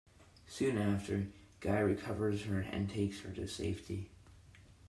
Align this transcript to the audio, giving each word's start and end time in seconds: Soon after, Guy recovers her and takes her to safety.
Soon 0.47 0.79
after, 0.79 1.27
Guy 1.59 1.77
recovers 1.77 2.45
her 2.45 2.61
and 2.61 2.89
takes 2.89 3.19
her 3.19 3.31
to 3.33 3.47
safety. 3.47 4.09